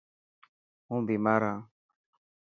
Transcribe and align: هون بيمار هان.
هون 0.89 1.01
بيمار 1.07 1.41
هان. 1.49 1.59